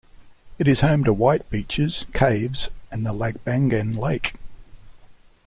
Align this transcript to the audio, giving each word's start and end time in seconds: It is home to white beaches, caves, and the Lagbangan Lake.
It 0.57 0.67
is 0.67 0.81
home 0.81 1.03
to 1.03 1.13
white 1.13 1.47
beaches, 1.51 2.07
caves, 2.11 2.69
and 2.91 3.05
the 3.05 3.13
Lagbangan 3.13 3.95
Lake. 3.95 4.33